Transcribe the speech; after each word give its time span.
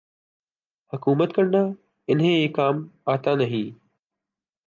حکومت 0.93 1.35
کرنا 1.35 1.57
انہیں 2.07 2.31
یہ 2.31 2.47
کام 2.47 2.87
آتا 3.05 3.35
نہیں۔ 3.35 3.79